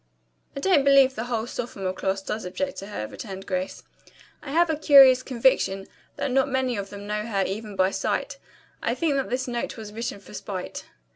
[0.55, 3.83] "I don't believe the whole sophomore class does object to her," returned Grace.
[4.41, 5.85] "I have a curious conviction
[6.15, 8.39] that not many of them know her even by sight.
[8.81, 10.85] I think that this note was written for spite."